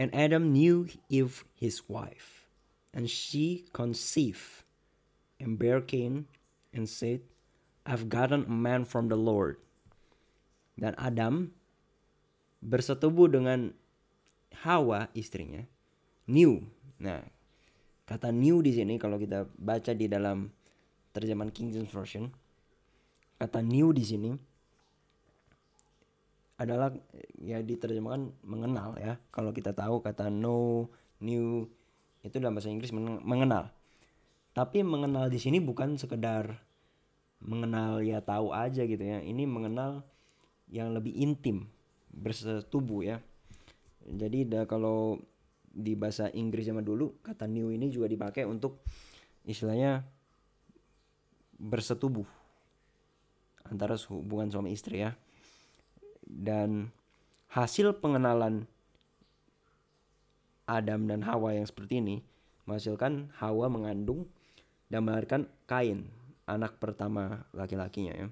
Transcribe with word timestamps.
And 0.00 0.14
Adam 0.14 0.52
knew 0.54 0.88
Eve 1.10 1.44
his 1.54 1.86
wife, 1.86 2.46
and 2.94 3.10
she 3.10 3.66
conceived 3.74 4.64
and 5.38 5.58
bare 5.58 5.82
Cain 5.82 6.26
and 6.70 6.86
said, 6.86 7.22
I've 7.86 8.06
gotten 8.08 8.46
a 8.46 8.52
man 8.52 8.86
from 8.86 9.08
the 9.10 9.18
Lord. 9.18 9.58
Dan 10.78 10.96
Adam 10.96 11.52
bersetubuh 12.60 13.28
dengan 13.28 13.72
Hawa 14.64 15.08
istrinya, 15.14 15.64
new. 16.28 16.60
Nah, 17.00 17.24
kata 18.04 18.34
new 18.34 18.60
di 18.60 18.74
sini 18.74 18.98
kalau 18.98 19.16
kita 19.16 19.48
baca 19.56 19.92
di 19.94 20.10
dalam 20.10 20.50
terjemahan 21.14 21.54
King 21.54 21.72
James 21.72 21.92
Version, 21.92 22.28
kata 23.40 23.64
new 23.64 23.94
di 23.94 24.04
sini 24.04 24.30
adalah 26.60 26.92
ya 27.40 27.64
diterjemahkan 27.64 28.36
mengenal 28.44 29.00
ya. 29.00 29.16
Kalau 29.32 29.54
kita 29.56 29.72
tahu 29.72 30.04
kata 30.04 30.28
know, 30.28 30.92
new 31.24 31.64
itu 32.20 32.36
dalam 32.36 32.52
bahasa 32.52 32.68
Inggris 32.68 32.92
men- 32.92 33.24
mengenal. 33.24 33.72
Tapi 34.50 34.82
mengenal 34.82 35.30
di 35.30 35.38
sini 35.38 35.62
bukan 35.62 35.94
sekedar 35.94 36.58
mengenal 37.40 38.02
ya 38.04 38.20
tahu 38.20 38.52
aja 38.52 38.84
gitu 38.84 39.00
ya. 39.00 39.22
Ini 39.22 39.46
mengenal 39.46 40.02
yang 40.70 40.94
lebih 40.94 41.14
intim, 41.14 41.70
bersetubuh 42.10 43.00
ya. 43.02 43.18
Jadi 44.06 44.48
da, 44.48 44.66
kalau 44.66 45.20
di 45.70 45.94
bahasa 45.94 46.26
Inggris 46.34 46.66
zaman 46.66 46.82
dulu 46.82 47.22
kata 47.22 47.46
new 47.46 47.70
ini 47.70 47.94
juga 47.94 48.10
dipakai 48.10 48.42
untuk 48.42 48.82
istilahnya 49.46 50.02
bersetubuh 51.60 52.26
antara 53.70 53.94
hubungan 54.10 54.50
suami 54.50 54.74
istri 54.74 55.06
ya 55.06 55.14
dan 56.26 56.90
hasil 57.54 58.02
pengenalan 58.02 58.66
Adam 60.66 61.06
dan 61.06 61.22
Hawa 61.22 61.54
yang 61.54 61.66
seperti 61.66 62.02
ini 62.02 62.16
menghasilkan 62.66 63.30
Hawa 63.38 63.70
mengandung 63.70 64.26
dan 64.90 65.06
melahirkan 65.06 65.46
Kain, 65.70 66.10
anak 66.50 66.82
pertama 66.82 67.46
laki-lakinya 67.54 68.12
ya. 68.12 68.28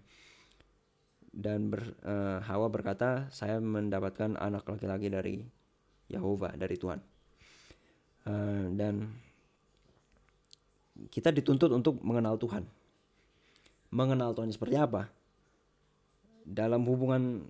Dan 1.30 1.70
ber, 1.70 1.94
uh, 2.02 2.42
Hawa 2.42 2.66
berkata, 2.66 3.30
"Saya 3.30 3.62
mendapatkan 3.62 4.34
anak 4.34 4.66
laki-laki 4.66 5.06
dari 5.06 5.46
Yehova, 6.10 6.50
dari 6.58 6.74
Tuhan." 6.74 6.98
Uh, 8.26 8.74
dan 8.74 9.06
kita 11.06 11.30
dituntut 11.30 11.70
untuk 11.70 12.02
mengenal 12.02 12.34
Tuhan. 12.42 12.66
Mengenal 13.94 14.34
Tuhan 14.34 14.50
seperti 14.50 14.74
apa? 14.74 15.06
Dalam 16.42 16.82
hubungan 16.90 17.46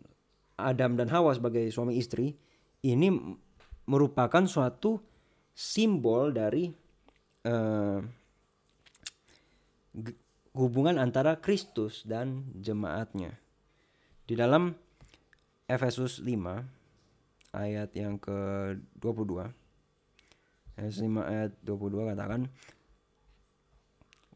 Adam 0.61 1.01
dan 1.01 1.09
Hawa 1.09 1.33
sebagai 1.33 1.65
suami 1.73 1.97
istri 1.97 2.37
ini 2.85 3.09
merupakan 3.89 4.45
suatu 4.45 5.01
simbol 5.57 6.35
dari 6.35 6.69
uh, 7.49 7.99
hubungan 10.57 10.99
antara 10.99 11.39
Kristus 11.39 12.03
dan 12.03 12.51
jemaatnya. 12.59 13.39
Di 14.29 14.37
dalam 14.37 14.75
Efesus 15.69 16.21
5 16.21 17.55
ayat 17.55 17.91
yang 17.97 18.21
ke-22 18.21 19.49
Efesus 20.77 21.01
5 21.05 21.21
ayat 21.25 21.53
22 21.65 22.11
katakan 22.13 22.43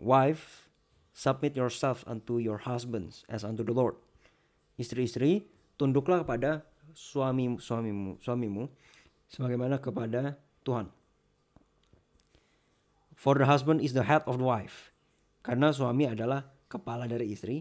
Wife 0.00 0.68
submit 1.12 1.54
yourself 1.54 2.02
unto 2.08 2.40
your 2.40 2.64
husbands 2.64 3.22
as 3.28 3.44
unto 3.44 3.62
the 3.64 3.72
Lord. 3.72 3.96
Istri-istri 4.80 5.46
tunduklah 5.76 6.24
kepada 6.24 6.64
suami 6.92 7.56
suamimu 7.56 8.20
suamimu 8.20 8.68
sebagaimana 9.32 9.80
kepada 9.80 10.36
Tuhan. 10.66 10.92
For 13.16 13.38
the 13.38 13.46
husband 13.46 13.80
is 13.80 13.94
the 13.94 14.04
head 14.04 14.26
of 14.26 14.36
the 14.42 14.46
wife. 14.48 14.91
Karena 15.42 15.74
suami 15.74 16.06
adalah 16.06 16.40
kepala 16.70 17.10
dari 17.10 17.34
istri 17.34 17.58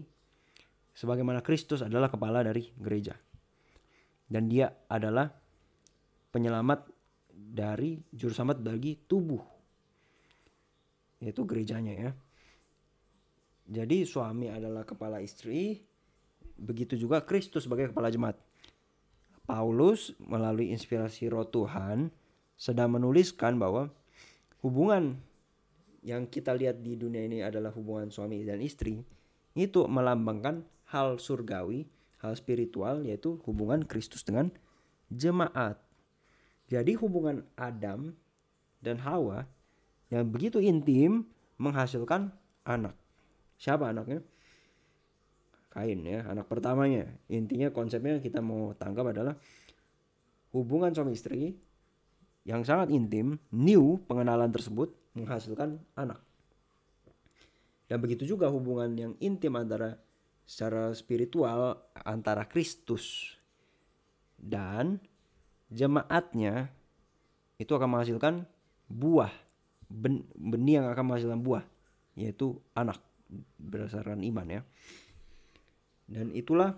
sebagaimana 0.94 1.42
Kristus 1.42 1.82
adalah 1.82 2.06
kepala 2.08 2.46
dari 2.46 2.70
gereja. 2.78 3.18
Dan 4.24 4.48
dia 4.48 4.70
adalah 4.88 5.28
penyelamat 6.32 6.88
dari 7.34 8.00
juru 8.08 8.32
selamat 8.32 8.64
bagi 8.64 8.96
tubuh. 8.96 9.42
Yaitu 11.20 11.42
gerejanya 11.44 11.94
ya. 11.98 12.10
Jadi 13.72 14.06
suami 14.06 14.48
adalah 14.48 14.82
kepala 14.86 15.22
istri, 15.22 15.82
begitu 16.56 16.94
juga 16.94 17.22
Kristus 17.22 17.66
sebagai 17.66 17.90
kepala 17.90 18.08
jemaat. 18.08 18.38
Paulus 19.42 20.14
melalui 20.22 20.70
inspirasi 20.70 21.26
roh 21.26 21.46
Tuhan 21.46 22.14
sedang 22.54 22.94
menuliskan 22.94 23.58
bahwa 23.58 23.90
hubungan 24.62 25.18
yang 26.02 26.26
kita 26.26 26.50
lihat 26.52 26.82
di 26.82 26.98
dunia 26.98 27.22
ini 27.22 27.46
adalah 27.46 27.70
hubungan 27.70 28.10
suami 28.10 28.42
dan 28.42 28.58
istri 28.58 28.98
itu 29.54 29.86
melambangkan 29.86 30.66
hal 30.90 31.22
surgawi, 31.22 31.86
hal 32.18 32.34
spiritual 32.34 33.06
yaitu 33.06 33.38
hubungan 33.46 33.86
Kristus 33.86 34.26
dengan 34.26 34.50
jemaat. 35.08 35.78
Jadi 36.66 36.98
hubungan 36.98 37.46
Adam 37.54 38.12
dan 38.82 38.98
Hawa 38.98 39.46
yang 40.10 40.28
begitu 40.28 40.58
intim 40.58 41.30
menghasilkan 41.56 42.34
anak. 42.66 42.98
Siapa 43.56 43.94
anaknya? 43.94 44.20
Kain 45.72 46.04
ya, 46.04 46.26
anak 46.28 46.50
pertamanya. 46.50 47.08
Intinya 47.32 47.72
konsepnya 47.72 48.18
kita 48.20 48.44
mau 48.44 48.74
tangkap 48.76 49.14
adalah 49.14 49.38
hubungan 50.52 50.92
suami 50.92 51.16
istri 51.16 51.56
yang 52.42 52.66
sangat 52.66 52.90
intim, 52.90 53.38
new 53.54 54.02
pengenalan 54.10 54.50
tersebut 54.50 55.01
menghasilkan 55.12 55.80
anak. 55.96 56.20
Dan 57.88 58.00
begitu 58.00 58.24
juga 58.24 58.48
hubungan 58.48 58.88
yang 58.96 59.12
intim 59.20 59.52
antara 59.58 60.00
secara 60.48 60.90
spiritual 60.96 61.80
antara 62.02 62.48
Kristus 62.48 63.36
dan 64.40 64.98
jemaatnya 65.70 66.72
itu 67.60 67.72
akan 67.72 67.88
menghasilkan 67.94 68.34
buah 68.90 69.30
benih 70.36 70.82
yang 70.82 70.88
akan 70.90 71.04
menghasilkan 71.04 71.40
buah 71.44 71.64
yaitu 72.18 72.58
anak 72.76 73.00
berdasarkan 73.56 74.20
iman 74.24 74.60
ya. 74.60 74.60
Dan 76.08 76.34
itulah 76.36 76.76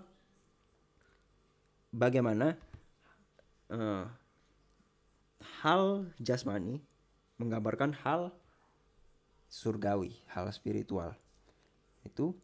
bagaimana 1.91 2.55
uh, 3.71 4.07
hal 5.63 6.07
jasmani 6.21 6.79
menggambarkan 7.37 7.95
hal 8.03 8.31
surgawi, 9.49 10.15
hal 10.31 10.49
spiritual. 10.51 11.15
Itu 12.03 12.35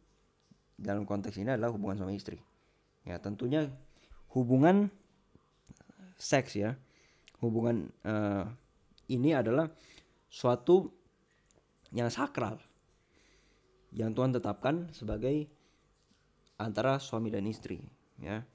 dalam 0.76 1.06
konteks 1.06 1.38
ini 1.38 1.54
adalah 1.54 1.74
hubungan 1.74 2.02
suami 2.02 2.18
istri. 2.18 2.40
Ya, 3.08 3.18
tentunya 3.18 3.70
hubungan 4.34 4.90
seks 6.18 6.58
ya. 6.58 6.78
Hubungan 7.42 7.90
uh, 8.06 8.46
ini 9.10 9.34
adalah 9.34 9.68
suatu 10.30 10.88
yang 11.92 12.08
sakral 12.08 12.56
yang 13.92 14.16
Tuhan 14.16 14.32
tetapkan 14.32 14.88
sebagai 14.96 15.52
antara 16.56 16.98
suami 17.04 17.28
dan 17.28 17.44
istri 17.44 17.84
ya 18.24 18.48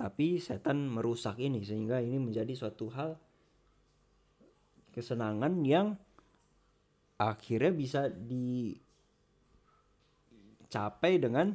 tapi 0.00 0.40
setan 0.40 0.88
merusak 0.88 1.36
ini 1.36 1.60
sehingga 1.66 2.00
ini 2.00 2.16
menjadi 2.16 2.54
suatu 2.56 2.88
hal 2.96 3.20
kesenangan 4.98 5.62
yang 5.62 5.94
akhirnya 7.18 7.70
bisa 7.70 8.10
dicapai 10.66 11.22
dengan 11.22 11.54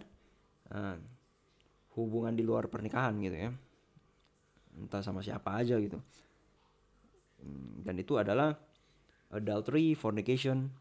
uh, 0.72 0.96
hubungan 2.00 2.32
di 2.32 2.48
luar 2.48 2.72
pernikahan 2.72 3.20
gitu 3.20 3.36
ya. 3.36 3.52
Entah 4.80 5.04
sama 5.04 5.20
siapa 5.20 5.60
aja 5.60 5.76
gitu. 5.76 6.00
Dan 7.84 8.00
itu 8.00 8.16
adalah 8.16 8.56
adultery 9.36 9.92
fornication. 10.00 10.72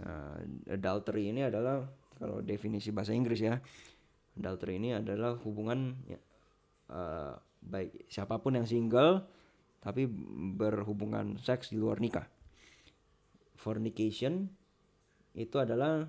Uh, 0.00 0.40
adultery 0.72 1.28
ini 1.28 1.44
adalah 1.44 1.84
kalau 2.16 2.42
definisi 2.42 2.90
bahasa 2.90 3.14
Inggris 3.14 3.42
ya 3.42 3.58
adultery 4.38 4.78
ini 4.78 4.94
adalah 4.94 5.34
hubungan 5.42 5.98
uh, 6.90 7.34
baik 7.58 8.06
siapa 8.06 8.38
pun 8.38 8.54
yang 8.54 8.66
single 8.70 9.26
tapi 9.78 10.06
berhubungan 10.58 11.38
seks 11.38 11.70
di 11.70 11.78
luar 11.78 12.02
nikah 12.02 12.26
fornication 13.58 14.46
itu 15.34 15.56
adalah 15.58 16.06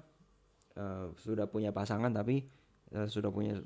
uh, 0.78 1.14
sudah 1.18 1.50
punya 1.50 1.74
pasangan 1.74 2.14
tapi 2.14 2.46
uh, 2.94 3.10
sudah 3.10 3.34
punya 3.34 3.58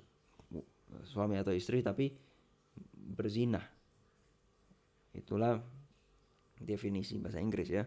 suami 1.03 1.35
atau 1.37 1.51
istri 1.51 1.83
tapi 1.83 2.13
berzina. 2.93 3.61
Itulah 5.13 5.59
definisi 6.57 7.19
bahasa 7.19 7.43
Inggris 7.43 7.69
ya. 7.69 7.83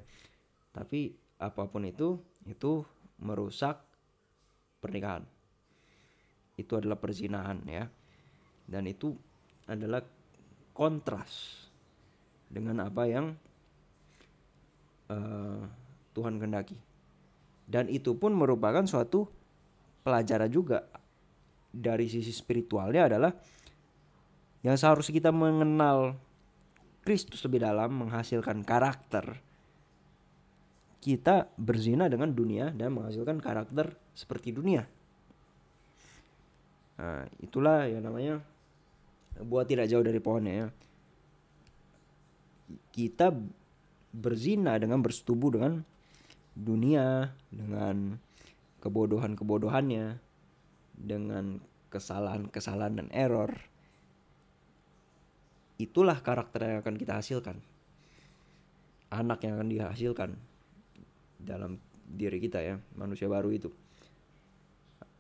Tapi 0.71 1.11
apa 1.41 1.67
pun 1.67 1.89
itu 1.89 2.21
itu 2.47 2.85
merusak 3.25 3.83
pernikahan. 4.79 5.25
Itu 6.57 6.79
adalah 6.79 7.01
perzinahan 7.01 7.65
ya. 7.67 7.85
Dan 8.67 8.87
itu 8.91 9.15
adalah 9.67 10.03
kontras 10.75 11.66
dengan 12.47 12.87
apa 12.87 13.03
yang 13.07 13.35
uh, 15.11 15.61
Tuhan 16.15 16.39
kehendaki. 16.41 16.79
Dan 17.67 17.91
itu 17.91 18.15
pun 18.15 18.31
merupakan 18.33 18.87
suatu 18.87 19.27
pelajaran 20.07 20.47
juga 20.47 20.87
dari 21.75 22.07
sisi 22.07 22.31
spiritualnya 22.31 23.11
adalah 23.11 23.33
yang 24.63 24.79
seharusnya 24.79 25.19
kita 25.19 25.31
mengenal 25.35 26.15
Kristus 27.03 27.43
lebih 27.47 27.63
dalam 27.63 28.07
menghasilkan 28.07 28.67
karakter 28.67 29.43
kita 31.07 31.47
berzina 31.55 32.11
dengan 32.11 32.35
dunia 32.35 32.75
dan 32.75 32.91
menghasilkan 32.91 33.39
karakter 33.39 33.95
seperti 34.11 34.51
dunia. 34.51 34.83
Nah, 36.99 37.23
itulah 37.39 37.87
yang 37.87 38.03
namanya 38.03 38.43
buat 39.39 39.71
tidak 39.71 39.87
jauh 39.87 40.03
dari 40.03 40.19
pohonnya 40.19 40.67
ya. 40.67 40.69
Kita 42.97 43.29
berzina 44.17 44.81
dengan 44.81 45.05
bersetubuh 45.05 45.53
dengan 45.53 45.85
dunia, 46.57 47.37
dengan 47.53 48.17
kebodohan-kebodohannya, 48.81 50.17
dengan 50.97 51.61
kesalahan-kesalahan 51.93 53.05
dan 53.05 53.09
error. 53.13 53.53
Itulah 55.77 56.25
karakter 56.25 56.65
yang 56.65 56.81
akan 56.81 56.97
kita 56.97 57.21
hasilkan. 57.21 57.61
Anak 59.13 59.45
yang 59.45 59.61
akan 59.61 59.69
dihasilkan 59.69 60.31
dalam 61.37 61.77
diri 62.07 62.39
kita 62.39 62.63
ya 62.63 62.79
manusia 62.95 63.27
baru 63.27 63.51
itu 63.51 63.71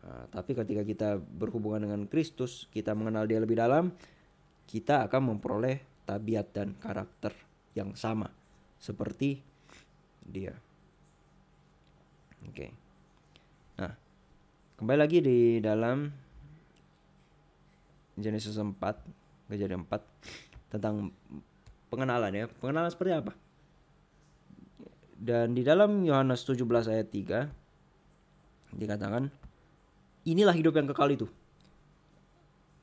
nah, 0.02 0.26
tapi 0.30 0.54
ketika 0.54 0.82
kita 0.86 1.08
berhubungan 1.18 1.86
dengan 1.86 2.00
Kristus 2.06 2.70
kita 2.70 2.94
mengenal 2.94 3.26
dia 3.26 3.42
lebih 3.42 3.58
dalam 3.58 3.90
kita 4.66 5.06
akan 5.06 5.34
memperoleh 5.34 5.82
tabiat 6.06 6.46
dan 6.54 6.74
karakter 6.78 7.34
yang 7.76 7.92
sama 7.92 8.32
seperti 8.80 9.44
dia. 10.24 10.56
Oke. 12.48 12.72
Nah 13.76 13.92
kembali 14.80 14.98
lagi 14.98 15.18
di 15.20 15.60
dalam 15.60 16.08
Genesis 18.16 18.56
4 18.56 18.72
kejadian 19.52 19.84
4 19.84 20.72
tentang 20.72 21.12
pengenalan 21.92 22.32
ya. 22.32 22.48
Pengenalan 22.48 22.88
seperti 22.88 23.12
apa? 23.12 23.32
Dan 25.16 25.52
di 25.52 25.60
dalam 25.60 26.00
Yohanes 26.00 26.44
17 26.44 26.64
ayat 26.88 27.08
3 27.12 28.76
dikatakan 28.76 29.28
inilah 30.24 30.56
hidup 30.56 30.80
yang 30.80 30.88
kekal 30.88 31.12
itu. 31.12 31.28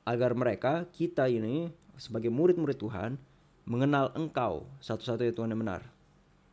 Agar 0.05 0.37
mereka 0.37 0.85
kita 0.93 1.25
ini 1.29 1.71
sebagai 1.97 2.29
murid-murid 2.29 2.77
Tuhan 2.77 3.17
mengenal 3.63 4.11
Engkau 4.15 4.67
satu-satunya 4.83 5.31
Tuhan 5.31 5.51
yang 5.51 5.61
benar. 5.63 5.81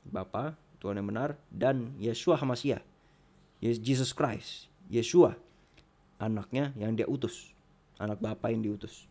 Bapa, 0.07 0.57
Tuhan 0.81 0.97
yang 0.97 1.09
benar 1.11 1.37
dan 1.53 1.93
Yeshua 2.01 2.39
Hamasiah. 2.39 2.81
Jesus 3.61 4.17
Christ, 4.17 4.73
Yeshua 4.89 5.37
anaknya 6.17 6.73
yang 6.77 6.97
dia 6.97 7.05
utus, 7.05 7.53
anak 8.01 8.17
Bapa 8.21 8.49
yang 8.49 8.65
diutus. 8.65 9.05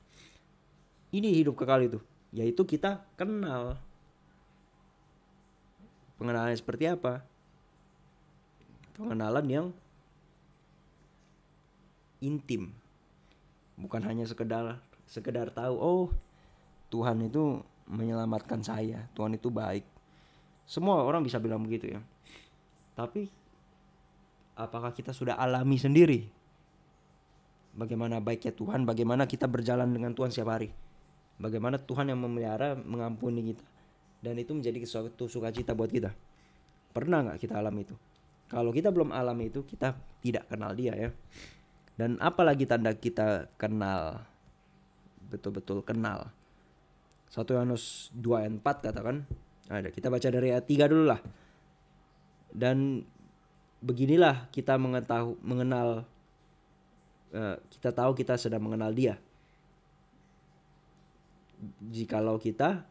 Ini 1.13 1.29
hidup 1.41 1.57
kekal 1.57 1.85
itu, 1.85 1.99
yaitu 2.33 2.65
kita 2.65 3.05
kenal 3.13 3.77
pengenalan 6.19 6.51
seperti 6.53 6.83
apa 6.91 7.23
pengenalan 8.99 9.47
yang 9.47 9.67
intim 12.19 12.75
bukan 13.79 14.03
hanya 14.03 14.27
sekedar 14.27 14.83
sekedar 15.07 15.47
tahu 15.55 15.79
oh 15.79 16.05
Tuhan 16.91 17.23
itu 17.23 17.63
menyelamatkan 17.89 18.61
saya 18.61 19.09
Tuhan 19.17 19.35
itu 19.35 19.49
baik 19.49 19.83
semua 20.69 21.01
orang 21.01 21.25
bisa 21.25 21.41
bilang 21.41 21.65
begitu 21.65 21.97
ya 21.97 22.01
tapi 22.93 23.27
apakah 24.55 24.93
kita 24.93 25.11
sudah 25.11 25.35
alami 25.35 25.75
sendiri 25.81 26.29
bagaimana 27.73 28.21
baiknya 28.21 28.53
Tuhan 28.53 28.85
bagaimana 28.85 29.25
kita 29.25 29.49
berjalan 29.49 29.89
dengan 29.89 30.13
Tuhan 30.13 30.29
setiap 30.29 30.53
hari 30.53 30.69
bagaimana 31.41 31.81
Tuhan 31.81 32.13
yang 32.13 32.21
memelihara 32.21 32.77
mengampuni 32.77 33.51
kita 33.55 33.65
dan 34.19 34.35
itu 34.35 34.51
menjadi 34.51 34.83
suatu 34.83 35.31
sukacita 35.31 35.71
buat 35.71 35.87
kita. 35.87 36.11
Pernah 36.91 37.31
nggak 37.31 37.39
kita 37.39 37.59
alami 37.59 37.87
itu? 37.87 37.95
Kalau 38.49 38.73
kita 38.73 38.89
belum 38.91 39.13
alami 39.15 39.47
itu, 39.47 39.63
kita 39.63 39.95
tidak 40.19 40.49
kenal 40.51 40.73
dia 40.75 40.93
ya. 40.97 41.09
Dan 41.95 42.17
apalagi 42.19 42.65
tanda 42.65 42.91
kita 42.95 43.51
kenal, 43.55 44.23
betul-betul 45.29 45.85
kenal. 45.85 46.31
Satu 47.29 47.53
Yohanes 47.53 48.09
2 48.17 48.41
ayat 48.41 48.53
4 48.57 48.85
katakan, 48.89 49.17
ada 49.69 49.93
kita 49.93 50.09
baca 50.09 50.27
dari 50.33 50.49
ayat 50.49 50.65
3 50.65 50.89
dulu 50.89 51.05
lah. 51.13 51.21
Dan 52.49 53.05
beginilah 53.79 54.49
kita 54.49 54.75
mengetahui 54.81 55.37
mengenal 55.45 56.09
uh, 57.31 57.55
kita 57.69 57.93
tahu 57.93 58.17
kita 58.17 58.33
sedang 58.35 58.65
mengenal 58.65 58.89
dia. 58.91 59.15
Jikalau 61.93 62.41
kita 62.41 62.83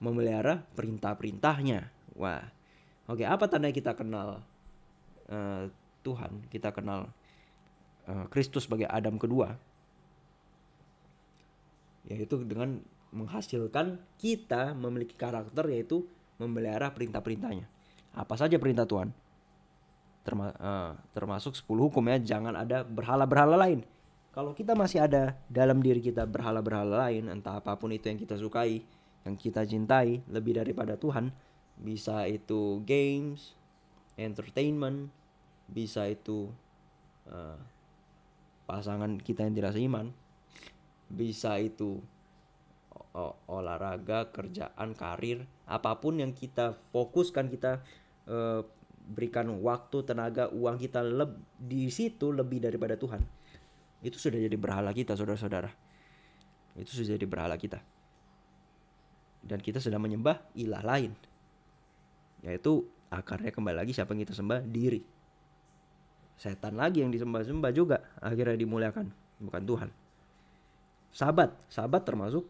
memelihara 0.00 0.64
perintah-perintahnya. 0.72 1.92
Wah, 2.16 2.48
oke 3.12 3.28
apa 3.28 3.44
tanda 3.44 3.68
kita 3.68 3.92
kenal 3.92 4.40
uh, 5.28 5.68
Tuhan? 6.00 6.48
Kita 6.48 6.72
kenal 6.72 7.12
uh, 8.08 8.24
Kristus 8.32 8.64
sebagai 8.64 8.88
Adam 8.88 9.20
kedua, 9.20 9.52
yaitu 12.08 12.40
dengan 12.46 12.80
menghasilkan 13.14 14.00
kita 14.18 14.74
memiliki 14.74 15.14
karakter 15.14 15.66
yaitu 15.70 16.06
memelihara 16.36 16.92
perintah-perintahnya. 16.92 17.66
Apa 18.16 18.34
saja 18.36 18.56
perintah 18.56 18.88
Tuhan? 18.88 19.12
Terma 20.26 20.50
uh, 20.58 20.92
termasuk 21.14 21.54
10 21.54 21.66
hukum 21.90 22.02
ya, 22.10 22.18
jangan 22.18 22.58
ada 22.58 22.82
berhala-berhala 22.82 23.56
lain. 23.56 23.86
Kalau 24.34 24.52
kita 24.52 24.76
masih 24.76 25.00
ada 25.00 25.38
dalam 25.48 25.80
diri 25.80 26.02
kita 26.02 26.28
berhala-berhala 26.28 27.08
lain, 27.08 27.32
entah 27.32 27.56
apa 27.56 27.72
pun 27.78 27.88
itu 27.88 28.12
yang 28.12 28.20
kita 28.20 28.36
sukai, 28.36 28.84
yang 29.24 29.34
kita 29.34 29.66
cintai 29.66 30.22
lebih 30.30 30.60
daripada 30.60 30.94
Tuhan 30.94 31.34
bisa 31.76 32.24
itu 32.30 32.80
games 32.86 33.52
entertainment 34.16 35.12
bisa 35.68 36.08
itu 36.08 36.48
uh, 37.28 37.58
pasangan 38.64 39.18
kita 39.20 39.44
yang 39.44 39.54
tidak 39.58 39.74
seiman 39.76 40.14
bisa 41.10 41.58
itu 41.60 42.00
olahraga 43.48 44.28
kerjaan 44.28 44.92
karir 44.92 45.48
apa 45.64 45.96
pun 45.96 46.20
yang 46.20 46.36
kita 46.36 46.76
fokuskan 46.92 47.48
kita 47.48 47.80
uh, 48.28 48.60
berikan 49.06 49.48
waktu 49.62 50.02
tenaga 50.02 50.50
uang 50.50 50.76
kita 50.76 51.00
leb 51.00 51.38
di 51.56 51.88
situ 51.88 52.34
lebih 52.34 52.58
daripada 52.60 52.98
Tuhan. 52.98 53.22
Itu 54.02 54.18
sudah 54.20 54.38
jadi 54.38 54.54
berhala 54.58 54.92
kita 54.92 55.16
saudara-saudara. 55.16 55.70
Itu 56.76 56.92
sudah 56.92 57.16
jadi 57.16 57.26
berhala 57.26 57.56
kita. 57.56 57.80
Dan 59.46 59.62
kita 59.62 59.78
sedang 59.78 60.02
menyembah 60.02 60.42
ilah 60.58 60.82
lain 60.82 61.14
yaitu 62.44 62.84
akarnya 63.10 63.50
kembali 63.50 63.74
lagi 63.80 63.96
siapa 63.96 64.12
yang 64.12 64.22
kita 64.28 64.36
sembah? 64.36 64.60
Diri. 64.66 65.00
Setan 66.36 66.76
lagi 66.76 67.00
yang 67.00 67.10
disembah-sembah 67.10 67.72
juga 67.72 68.04
akhirnya 68.20 68.60
dimuliakan 68.60 69.08
bukan 69.40 69.62
Tuhan. 69.64 69.90
Sabat 71.16 71.56
sabat 71.72 72.04
termasuk 72.04 72.44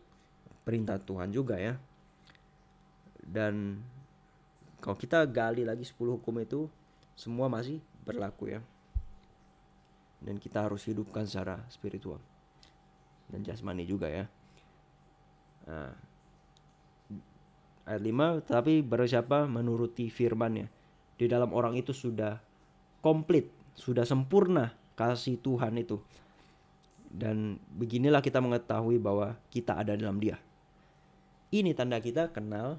perintah 0.66 0.99
Tuhan 0.99 1.30
juga 1.30 1.54
ya. 1.62 1.78
Dan 3.23 3.78
kalau 4.82 4.99
kita 4.99 5.23
gali 5.30 5.62
lagi 5.62 5.87
10 5.87 6.18
hukum 6.18 6.35
itu 6.42 6.66
semua 7.14 7.46
masih 7.46 7.78
berlaku 8.02 8.50
ya. 8.50 8.61
Dan 10.18 10.42
kita 10.42 10.66
harus 10.66 10.82
hidupkan 10.90 11.23
secara 11.23 11.62
spiritual 11.70 12.18
dan 13.30 13.46
jasmani 13.46 13.87
juga 13.87 14.11
ya. 14.11 14.25
Nah, 15.70 15.94
ayat 17.87 18.02
5 18.02 18.50
tapi 18.50 18.82
baru 18.82 19.06
siapa 19.06 19.46
menuruti 19.46 20.11
firmannya 20.11 20.66
di 21.14 21.26
dalam 21.30 21.54
orang 21.54 21.78
itu 21.78 21.94
sudah 21.94 22.42
komplit 23.02 23.50
sudah 23.76 24.02
sempurna 24.02 24.75
kasih 24.99 25.38
Tuhan 25.38 25.78
itu. 25.78 26.02
Dan 27.06 27.61
beginilah 27.70 28.18
kita 28.18 28.42
mengetahui 28.42 28.99
bahwa 28.99 29.38
kita 29.50 29.78
ada 29.78 29.94
dalam 29.94 30.18
dia 30.18 30.37
ini 31.50 31.75
tanda 31.75 31.99
kita 32.03 32.31
kenal 32.31 32.79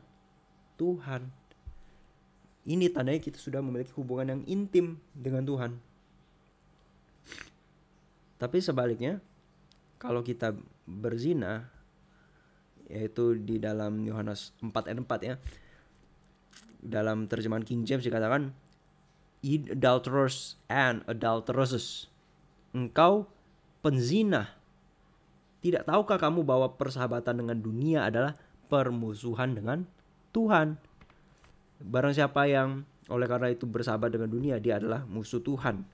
Tuhan 0.80 1.30
ini 2.68 2.92
tandanya 2.92 3.24
kita 3.24 3.40
sudah 3.40 3.64
memiliki 3.64 3.96
hubungan 3.96 4.38
yang 4.38 4.42
intim 4.48 5.00
dengan 5.16 5.48
Tuhan 5.48 5.72
Tapi 8.38 8.62
sebaliknya 8.62 9.18
kalau 9.98 10.22
kita 10.22 10.54
berzina 10.86 11.74
yaitu 12.88 13.36
di 13.36 13.60
dalam 13.60 14.00
Yohanes 14.06 14.56
4 14.64 14.72
ayat 14.88 15.00
4 15.04 15.30
ya. 15.30 15.36
Dalam 16.78 17.26
terjemahan 17.26 17.66
King 17.66 17.84
James 17.84 18.06
dikatakan 18.06 18.54
adulterers 19.44 20.56
and 20.70 21.02
adulteresses. 21.10 22.08
Engkau 22.72 23.28
penzina. 23.82 24.54
Tidak 25.58 25.84
tahukah 25.90 26.22
kamu 26.22 26.46
bahwa 26.46 26.78
persahabatan 26.78 27.44
dengan 27.44 27.58
dunia 27.58 28.06
adalah 28.06 28.38
permusuhan 28.68 29.56
dengan 29.56 29.88
Tuhan? 30.36 30.78
Barang 31.82 32.14
siapa 32.14 32.46
yang 32.46 32.84
oleh 33.08 33.28
karena 33.28 33.48
itu 33.48 33.64
bersahabat 33.64 34.12
dengan 34.12 34.28
dunia, 34.28 34.60
dia 34.60 34.78
adalah 34.78 35.08
musuh 35.08 35.40
Tuhan. 35.40 35.88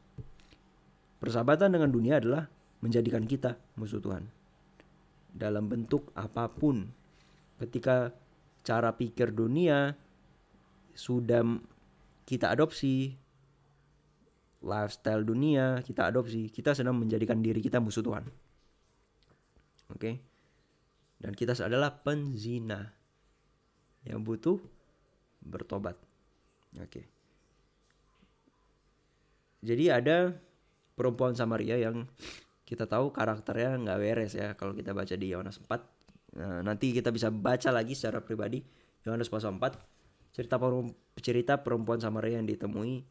Persahabatan 1.22 1.72
dengan 1.72 1.94
dunia 1.94 2.18
adalah 2.20 2.50
menjadikan 2.84 3.24
kita 3.24 3.56
musuh 3.80 4.02
Tuhan 4.02 4.28
dalam 5.32 5.70
bentuk 5.70 6.10
apa 6.18 6.50
pun. 6.50 6.90
Ketika 7.62 8.12
cara 8.66 8.92
pikir 8.92 9.32
dunia 9.32 9.96
sudah 10.98 11.46
kita 12.26 12.52
adopsi, 12.52 13.16
lifestyle 14.64 15.24
dunia 15.24 15.80
kita 15.86 16.10
adopsi, 16.10 16.50
kita 16.50 16.74
sedang 16.74 16.98
menjadikan 16.98 17.40
diri 17.40 17.62
kita 17.62 17.78
musuh 17.78 18.04
Tuhan. 18.04 18.26
Oke. 19.94 20.00
Okay? 20.00 20.33
Dan 21.24 21.32
kita 21.32 21.56
adalah 21.64 22.04
penzina 22.04 22.84
yang 24.04 24.28
butuh 24.28 24.60
bertobat. 25.40 25.96
Oke. 26.76 27.08
Jadi 29.64 29.88
ada 29.88 30.36
perempuan 31.00 31.32
Samaria 31.32 31.80
yang 31.80 32.04
kita 32.68 32.88
tahu 32.88 33.16
karakternya 33.16 33.80
nggak 33.80 34.00
beres 34.00 34.34
ya 34.36 34.56
kalau 34.56 34.76
kita 34.76 34.96
baca 34.96 35.14
di 35.14 35.30
Yohanes 35.30 35.60
4 35.62 36.40
nah, 36.40 36.60
nanti 36.64 36.96
kita 36.96 37.12
bisa 37.12 37.30
baca 37.30 37.70
lagi 37.70 37.94
secara 37.94 38.24
pribadi 38.24 38.64
Yohanes 39.04 39.28
pasal 39.28 39.60
4 39.60 40.34
cerita 40.34 40.58
cerita 41.22 41.54
perempuan 41.62 42.00
Samaria 42.00 42.40
yang 42.42 42.48
ditemui 42.48 43.04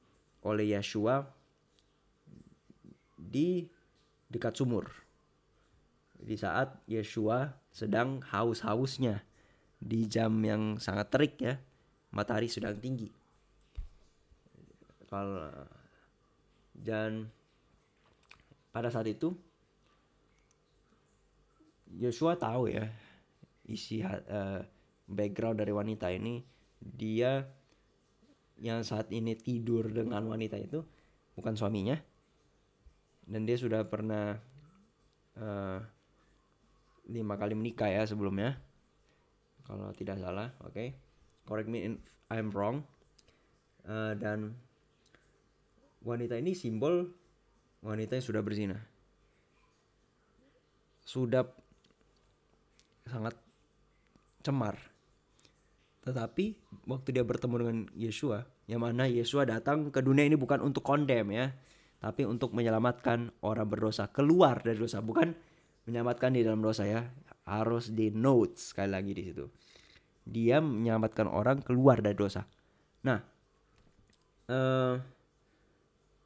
oleh 0.43 0.75
Yeshua 0.75 1.23
di 3.15 3.69
dekat 4.27 4.57
sumur 4.57 4.89
di 6.19 6.35
saat 6.35 6.83
Yeshua 6.91 7.62
sedang 7.73 8.21
haus-hausnya 8.29 9.25
di 9.81 10.05
jam 10.07 10.37
yang 10.45 10.79
sangat 10.79 11.09
terik 11.11 11.35
ya. 11.41 11.57
Matahari 12.13 12.47
sedang 12.47 12.77
tinggi. 12.77 13.09
Kalau 15.09 15.49
dan 16.73 17.29
pada 18.73 18.89
saat 18.89 19.09
itu 19.09 19.33
Joshua 21.93 22.37
tahu 22.41 22.73
ya 22.73 22.89
isi 23.69 24.01
uh, 24.01 24.61
background 25.05 25.61
dari 25.61 25.73
wanita 25.73 26.09
ini 26.09 26.41
dia 26.81 27.45
yang 28.61 28.81
saat 28.87 29.13
ini 29.13 29.37
tidur 29.37 29.89
dengan 29.93 30.25
wanita 30.29 30.57
itu 30.57 30.85
bukan 31.37 31.57
suaminya. 31.57 31.97
Dan 33.23 33.47
dia 33.47 33.57
sudah 33.57 33.87
pernah 33.87 34.35
uh, 35.39 35.79
lima 37.13 37.37
kali 37.37 37.53
menikah 37.53 37.93
ya 37.93 38.09
sebelumnya. 38.09 38.57
Kalau 39.69 39.93
tidak 39.95 40.19
salah 40.19 40.51
oke. 40.65 40.75
Okay. 40.75 40.89
correct 41.47 41.69
me 41.69 41.85
if 41.85 42.03
I'm 42.33 42.49
wrong. 42.51 42.87
Uh, 43.83 44.15
dan 44.17 44.57
wanita 46.07 46.39
ini 46.39 46.55
simbol 46.55 47.13
wanita 47.85 48.19
yang 48.19 48.27
sudah 48.27 48.43
berzina. 48.43 48.79
Sudah 51.03 51.45
sangat 53.07 53.37
cemar. 54.41 54.79
Tetapi 56.03 56.59
waktu 56.91 57.09
dia 57.15 57.23
bertemu 57.23 57.55
dengan 57.59 57.79
Yesua 57.95 58.43
yang 58.71 58.83
mana 58.83 59.11
Yesua 59.11 59.47
datang 59.47 59.91
ke 59.91 60.01
dunia 60.01 60.27
ini 60.27 60.39
bukan 60.39 60.63
untuk 60.63 60.87
kondem 60.87 61.35
ya 61.35 61.51
tapi 62.03 62.27
untuk 62.27 62.51
menyelamatkan 62.51 63.31
orang 63.47 63.67
berdosa 63.71 64.11
keluar 64.11 64.59
dari 64.63 64.79
dosa 64.79 64.99
bukan 64.99 65.35
menyelamatkan 65.89 66.35
di 66.35 66.47
dalam 66.47 66.63
dosa 66.63 66.87
ya 66.87 67.07
harus 67.47 67.91
di 67.91 68.15
notes 68.15 68.71
sekali 68.71 68.91
lagi 68.93 69.13
di 69.15 69.23
situ 69.27 69.45
dia 70.23 70.63
menyelamatkan 70.63 71.27
orang 71.27 71.63
keluar 71.63 71.99
dari 71.99 72.15
dosa 72.15 72.47
nah 73.03 73.19
uh, 74.47 74.95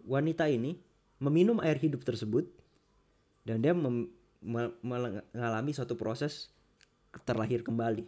wanita 0.07 0.47
ini 0.47 0.77
meminum 1.19 1.59
air 1.65 1.81
hidup 1.81 2.05
tersebut 2.05 2.47
dan 3.47 3.63
dia 3.63 3.73
mengalami 3.73 5.71
suatu 5.73 5.95
proses 5.95 6.51
terlahir 7.25 7.63
kembali. 7.65 8.05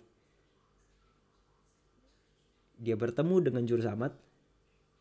Dia 2.79 2.95
bertemu 2.95 3.51
dengan 3.51 3.63
juru 3.67 3.83
selamat, 3.83 4.13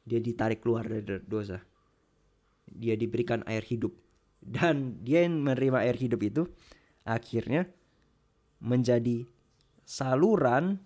dia 0.07 0.17
ditarik 0.21 0.63
keluar 0.63 0.87
dari 0.87 1.03
dosa. 1.25 1.61
Dia 2.65 2.97
diberikan 2.97 3.45
air 3.45 3.61
hidup 3.65 3.93
dan 4.41 5.01
dia 5.03 5.25
yang 5.25 5.43
menerima 5.43 5.83
air 5.83 5.97
hidup 5.97 6.21
itu 6.23 6.43
akhirnya 7.07 7.67
menjadi 8.61 9.27
saluran 9.87 10.81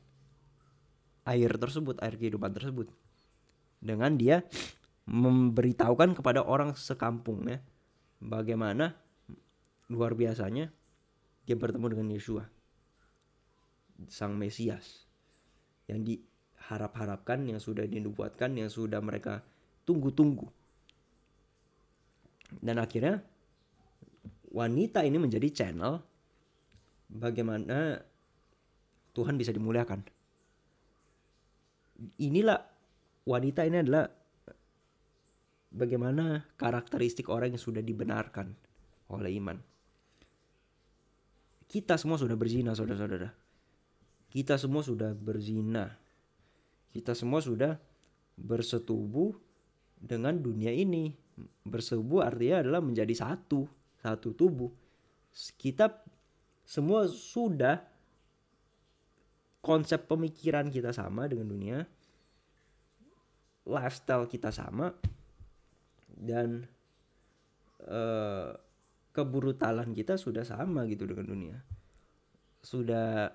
air 1.25 1.51
tersebut, 1.55 1.97
air 2.01 2.15
kehidupan 2.17 2.51
tersebut. 2.53 2.89
Dengan 3.81 4.13
dia 4.13 4.45
memberitahukan 5.09 6.13
kepada 6.13 6.45
orang 6.45 6.77
sekampungnya 6.77 7.65
bagaimana 8.21 8.93
luar 9.89 10.13
biasanya 10.13 10.69
dia 11.43 11.57
bertemu 11.57 11.85
dengan 11.97 12.07
Yesua, 12.13 12.45
sang 14.05 14.37
Mesias 14.37 15.09
yang 15.89 16.05
diharap-harapkan, 16.05 17.43
yang 17.49 17.57
sudah 17.57 17.89
dinubuatkan, 17.89 18.53
yang 18.55 18.69
sudah 18.69 19.01
mereka 19.01 19.41
tunggu-tunggu. 19.83 20.47
Dan 22.61 22.77
akhirnya 22.77 23.25
wanita 24.51 25.03
ini 25.07 25.17
menjadi 25.17 25.47
channel 25.51 26.03
bagaimana 27.07 27.99
Tuhan 29.11 29.35
bisa 29.35 29.51
dimuliakan. 29.51 30.03
Inilah 32.19 32.59
wanita 33.27 33.67
ini 33.67 33.77
adalah 33.83 34.07
bagaimana 35.71 36.43
karakteristik 36.59 37.31
orang 37.31 37.55
yang 37.55 37.63
sudah 37.63 37.83
dibenarkan 37.83 38.55
oleh 39.11 39.31
iman. 39.39 39.57
Kita 41.71 41.95
semua 41.95 42.19
sudah 42.19 42.35
berzina, 42.35 42.75
saudara-saudara. 42.75 43.31
Kita 44.27 44.59
semua 44.59 44.83
sudah 44.83 45.15
berzina. 45.15 45.87
Kita 46.91 47.15
semua 47.15 47.39
sudah 47.39 47.79
bersetubuh 48.35 49.31
dengan 49.95 50.35
dunia 50.35 50.75
ini. 50.75 51.15
Bersetubuh 51.63 52.27
artinya 52.27 52.59
adalah 52.59 52.81
menjadi 52.83 53.15
satu, 53.15 53.63
satu 54.01 54.33
tubuh. 54.33 54.73
Kita 55.55 55.87
semua 56.65 57.07
sudah 57.07 57.79
konsep 59.61 60.09
pemikiran 60.09 60.67
kita 60.73 60.91
sama 60.91 61.29
dengan 61.29 61.47
dunia. 61.47 61.79
Lifestyle 63.61 64.25
kita 64.25 64.49
sama 64.49 64.89
dan 66.17 66.65
uh, 67.85 68.51
kebrutalan 69.11 69.91
kita 69.91 70.15
sudah 70.15 70.45
sama 70.45 70.85
gitu 70.87 71.05
dengan 71.09 71.27
dunia 71.27 71.57
sudah 72.61 73.33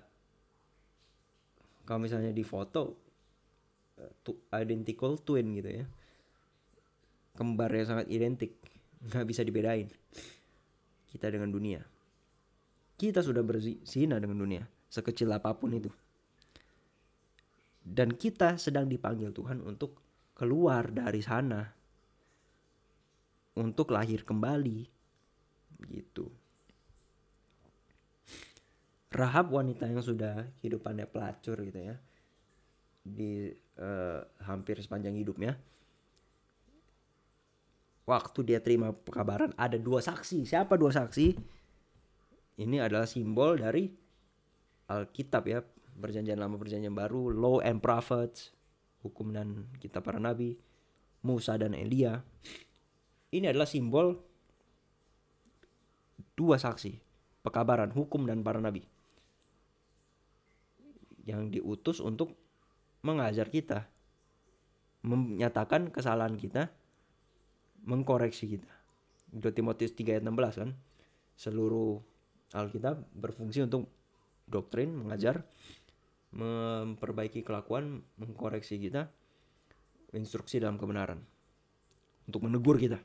kalau 1.83 1.99
misalnya 1.99 2.31
di 2.31 2.43
foto 2.47 2.95
uh, 3.99 4.55
identical 4.55 5.19
twin 5.19 5.51
gitu 5.59 5.83
ya 5.83 5.85
kembar 7.35 7.69
yang 7.75 7.87
sangat 7.87 8.07
identik 8.09 8.55
nggak 9.03 9.27
bisa 9.27 9.43
dibedain 9.43 9.91
kita 11.11 11.31
dengan 11.31 11.51
dunia. 11.51 11.81
Kita 12.97 13.21
sudah 13.21 13.45
berzina 13.45 14.17
dengan 14.17 14.41
dunia 14.41 14.63
sekecil 14.87 15.29
apa 15.31 15.51
pun 15.53 15.75
itu. 15.75 15.91
Dan 17.87 18.15
kita 18.15 18.59
sedang 18.59 18.87
dipanggil 18.91 19.31
Tuhan 19.31 19.63
untuk 19.63 19.99
keluar 20.35 20.91
dari 20.91 21.23
sana 21.23 21.63
untuk 23.57 23.95
lahir 23.95 24.27
kembali 24.27 24.79
gitu. 25.87 26.27
Rahab 29.07 29.55
wanita 29.55 29.87
yang 29.87 30.03
sudah 30.03 30.45
hidupannya 30.61 31.07
pelacur 31.07 31.63
gitu 31.63 31.79
ya 31.79 31.95
di 33.07 33.47
uh, 33.79 34.19
hampir 34.43 34.83
sepanjang 34.83 35.15
hidupnya 35.15 35.55
waktu 38.07 38.39
dia 38.47 38.63
terima 38.63 38.95
pekabaran 38.95 39.51
ada 39.59 39.75
dua 39.75 39.99
saksi. 39.99 40.47
Siapa 40.47 40.79
dua 40.79 40.95
saksi? 40.95 41.35
Ini 42.57 42.81
adalah 42.81 43.05
simbol 43.05 43.59
dari 43.59 43.91
Alkitab 44.87 45.43
ya. 45.45 45.59
Perjanjian 45.97 46.37
lama 46.37 46.55
perjanjian 46.55 46.93
baru 46.93 47.33
law 47.33 47.57
and 47.61 47.81
prophets 47.81 48.53
hukum 49.01 49.33
dan 49.33 49.65
kitab 49.81 50.05
para 50.05 50.21
nabi 50.21 50.57
Musa 51.25 51.57
dan 51.59 51.73
Elia. 51.73 52.21
Ini 53.33 53.51
adalah 53.51 53.67
simbol 53.67 54.15
dua 56.37 56.55
saksi, 56.61 56.95
pekabaran, 57.43 57.91
hukum 57.91 58.23
dan 58.29 58.45
para 58.45 58.61
nabi. 58.61 58.85
Yang 61.27 61.59
diutus 61.59 61.97
untuk 61.99 62.37
mengajar 63.03 63.51
kita, 63.51 63.89
menyatakan 65.03 65.91
kesalahan 65.91 66.39
kita, 66.39 66.71
mengkoreksi 67.87 68.59
kita. 68.59 68.71
2 69.31 69.39
Timotius 69.55 69.95
3 69.95 70.19
ayat 70.19 70.23
16 70.27 70.61
kan. 70.61 70.71
Seluruh 71.39 72.03
Alkitab 72.51 73.07
berfungsi 73.15 73.63
untuk 73.63 73.87
doktrin, 74.47 74.91
mengajar, 74.91 75.47
memperbaiki 76.35 77.43
kelakuan, 77.43 78.03
mengkoreksi 78.19 78.75
kita, 78.79 79.07
instruksi 80.11 80.59
dalam 80.59 80.75
kebenaran. 80.75 81.23
Untuk 82.27 82.43
menegur 82.43 82.75
kita. 82.75 82.99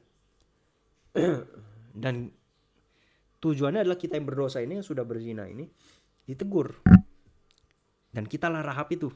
Dan 1.92 2.30
tujuannya 3.38 3.86
adalah 3.86 3.98
kita 3.98 4.18
yang 4.18 4.26
berdosa 4.26 4.58
ini 4.62 4.82
yang 4.82 4.86
sudah 4.86 5.06
berzina 5.06 5.46
ini 5.46 5.66
ditegur. 6.26 6.82
Dan 8.12 8.26
kita 8.26 8.50
lah 8.50 8.62
rahab 8.66 8.90
itu. 8.90 9.10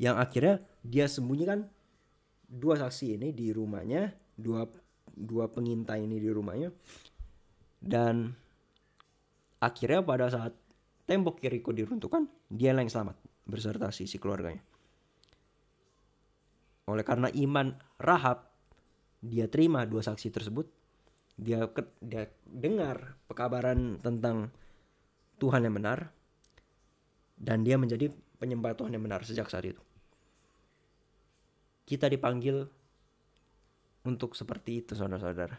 Yang 0.00 0.16
akhirnya 0.16 0.54
dia 0.80 1.04
sembunyikan 1.08 1.68
dua 2.50 2.74
saksi 2.74 3.14
ini 3.14 3.30
di 3.30 3.54
rumahnya, 3.54 4.10
dua 4.34 4.66
dua 5.14 5.46
pengintai 5.46 6.02
ini 6.02 6.18
di 6.18 6.26
rumahnya. 6.26 6.74
Dan 7.80 8.34
akhirnya 9.62 10.02
pada 10.02 10.26
saat 10.26 10.52
tembok 11.06 11.38
Yeriko 11.40 11.70
diruntuhkan, 11.70 12.26
dia 12.50 12.74
yang 12.74 12.90
selamat 12.90 13.16
berserta 13.46 13.94
sisi 13.94 14.18
keluarganya. 14.18 14.60
Oleh 16.90 17.06
karena 17.06 17.30
iman 17.30 17.78
Rahab, 18.02 18.50
dia 19.22 19.46
terima 19.46 19.86
dua 19.86 20.02
saksi 20.02 20.28
tersebut. 20.34 20.66
Dia, 21.40 21.72
ke, 21.72 21.86
dia 22.04 22.28
dengar 22.44 23.16
pekabaran 23.24 23.96
tentang 24.02 24.52
Tuhan 25.40 25.64
yang 25.64 25.80
benar 25.80 26.12
dan 27.40 27.64
dia 27.64 27.80
menjadi 27.80 28.12
penyembah 28.36 28.76
Tuhan 28.76 28.92
yang 28.92 29.00
benar 29.00 29.24
sejak 29.24 29.48
saat 29.48 29.64
itu. 29.64 29.80
Kita 31.90 32.06
dipanggil 32.06 32.62
untuk 34.06 34.38
seperti 34.38 34.86
itu 34.86 34.94
saudara-saudara. 34.94 35.58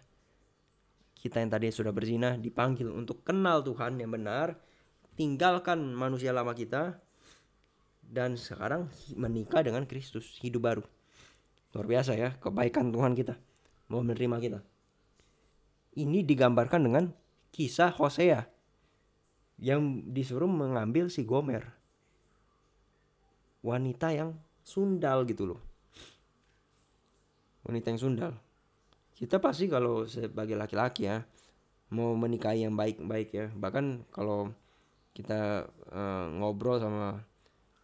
Kita 1.12 1.44
yang 1.44 1.52
tadi 1.52 1.68
sudah 1.76 1.92
berzina 1.92 2.40
dipanggil 2.40 2.88
untuk 2.88 3.28
kenal 3.28 3.60
Tuhan 3.68 4.00
yang 4.00 4.16
benar, 4.16 4.56
tinggalkan 5.20 5.92
manusia 5.92 6.32
lama 6.32 6.56
kita 6.56 7.04
dan 8.00 8.40
sekarang 8.40 8.88
menikah 9.20 9.60
dengan 9.60 9.84
Kristus, 9.84 10.40
hidup 10.40 10.62
baru. 10.64 10.84
Luar 11.76 11.88
biasa 12.00 12.16
ya, 12.16 12.32
kebaikan 12.40 12.96
Tuhan 12.96 13.12
kita 13.12 13.36
mau 13.92 14.00
menerima 14.00 14.38
kita. 14.40 14.60
Ini 16.00 16.24
digambarkan 16.24 16.88
dengan 16.88 17.12
kisah 17.52 17.92
Hosea 17.92 18.48
yang 19.60 20.08
disuruh 20.16 20.48
mengambil 20.48 21.12
si 21.12 21.28
Gomer. 21.28 21.76
Wanita 23.62 24.16
yang 24.16 24.40
sundal 24.64 25.28
gitu 25.28 25.54
loh. 25.54 25.71
Wanita 27.68 27.94
yang 27.94 28.02
sundal. 28.02 28.34
Kita 29.14 29.38
pasti 29.38 29.70
kalau 29.70 30.10
sebagai 30.10 30.58
laki-laki 30.58 31.06
ya 31.06 31.22
mau 31.94 32.16
menikahi 32.18 32.66
yang 32.66 32.74
baik-baik 32.74 33.30
ya. 33.32 33.48
Bahkan 33.54 34.10
kalau 34.10 34.50
kita 35.12 35.68
uh, 35.92 36.26
ngobrol 36.40 36.80
sama 36.80 37.22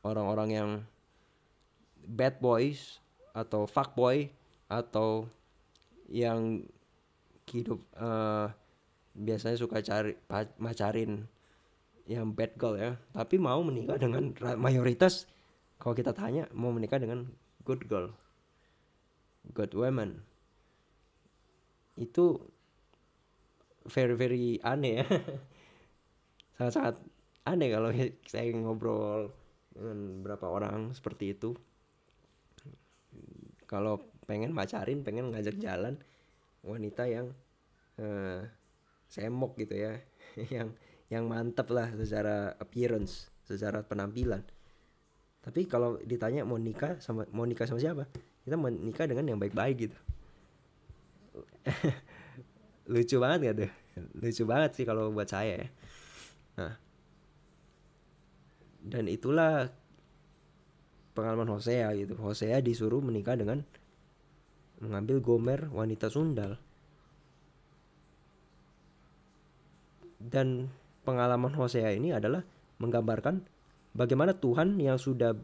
orang-orang 0.01 0.49
yang 0.49 0.69
bad 2.07 2.39
boys 2.39 3.03
atau 3.35 3.67
fuck 3.67 3.93
boy 3.93 4.31
atau 4.71 5.27
yang 6.07 6.63
hidup 7.47 7.79
uh, 7.99 8.51
biasanya 9.15 9.57
suka 9.59 9.83
cari 9.83 10.15
macarin 10.59 11.27
yang 12.07 12.31
bad 12.31 12.55
girl 12.55 12.79
ya 12.79 12.95
tapi 13.11 13.35
mau 13.35 13.59
menikah 13.59 13.99
dengan 13.99 14.31
mayoritas 14.55 15.27
kalau 15.79 15.95
kita 15.95 16.15
tanya 16.15 16.47
mau 16.55 16.71
menikah 16.71 16.99
dengan 16.99 17.27
good 17.67 17.83
girl 17.87 18.11
good 19.53 19.71
woman. 19.75 20.23
Itu 21.95 22.47
very 23.87 24.15
very 24.15 24.59
aneh 24.61 25.03
ya. 25.03 25.05
Sangat-sangat 26.57 26.95
aneh 27.47 27.69
kalau 27.71 27.89
saya 28.27 28.51
ngobrol 28.51 29.31
dengan 29.71 30.19
beberapa 30.21 30.51
orang 30.51 30.91
seperti 30.91 31.37
itu. 31.37 31.55
Kalau 33.67 33.99
pengen 34.27 34.51
macarin 34.51 35.07
pengen 35.07 35.31
ngajak 35.31 35.55
jalan 35.59 35.95
wanita 36.67 37.07
yang 37.07 37.31
uh, 37.99 38.43
semok 39.07 39.55
gitu 39.55 39.75
ya 39.87 40.03
yang 40.55 40.75
yang 41.07 41.23
mantep 41.31 41.71
lah 41.71 41.87
secara 41.95 42.51
appearance 42.59 43.31
secara 43.47 43.83
penampilan. 43.87 44.43
Tapi 45.39 45.63
kalau 45.63 45.95
ditanya 46.03 46.43
mau 46.43 46.59
nikah 46.59 46.99
sama 46.99 47.23
mau 47.31 47.47
nikah 47.47 47.63
sama 47.63 47.79
siapa 47.79 48.11
kita 48.47 48.55
mau 48.55 48.71
nikah 48.71 49.03
dengan 49.11 49.35
yang 49.35 49.39
baik-baik 49.43 49.91
gitu. 49.91 49.97
Lucu 52.95 53.19
banget 53.19 53.39
gak 53.43 53.55
tuh? 53.59 53.71
Lucu 54.23 54.43
banget 54.47 54.71
sih 54.71 54.87
kalau 54.87 55.11
buat 55.11 55.27
saya 55.27 55.67
ya. 55.67 55.69
Nah. 56.55 56.73
Dan 58.87 59.11
itulah 59.11 59.67
pengalaman 61.11 61.51
Hosea 61.51 61.91
gitu. 61.99 62.15
Hosea 62.15 62.63
disuruh 62.63 63.03
menikah 63.03 63.35
dengan 63.35 63.67
mengambil 64.79 65.19
Gomer 65.19 65.67
wanita 65.67 66.07
sundal. 66.07 66.55
Dan 70.23 70.71
pengalaman 71.03 71.51
Hosea 71.51 71.91
ini 71.91 72.15
adalah 72.15 72.47
menggambarkan 72.79 73.43
bagaimana 73.91 74.39
Tuhan 74.39 74.79
yang 74.79 74.95
sudah 74.95 75.35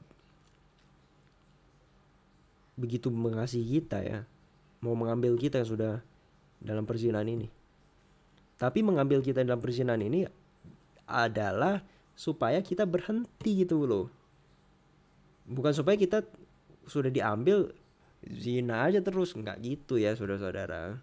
begitu 2.74 3.14
mengasihi 3.14 3.82
kita 3.82 4.02
ya 4.02 4.20
mau 4.84 5.00
mengambil 5.00 5.40
kita 5.40 5.64
yang 5.64 5.70
sudah 5.70 5.94
dalam 6.60 6.84
perzinahan 6.84 7.28
ini. 7.28 7.48
Tapi 8.60 8.84
mengambil 8.84 9.24
kita 9.24 9.44
dalam 9.44 9.64
perzinahan 9.64 10.04
ini 10.04 10.28
adalah 11.08 11.84
supaya 12.14 12.60
kita 12.60 12.84
berhenti 12.84 13.64
gitu 13.64 13.88
loh. 13.88 14.08
Bukan 15.48 15.72
supaya 15.72 15.96
kita 15.96 16.24
sudah 16.88 17.12
diambil 17.12 17.72
zina 18.28 18.88
aja 18.88 19.00
terus. 19.00 19.32
Nggak 19.32 19.58
gitu 19.64 19.96
ya 20.00 20.16
saudara-saudara. 20.16 21.00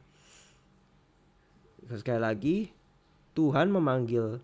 Sekali 1.89 2.21
lagi 2.21 2.57
Tuhan 3.33 3.73
memanggil 3.73 4.41